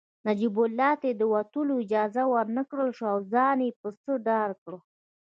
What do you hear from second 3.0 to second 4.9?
او ځان يې په دار کړ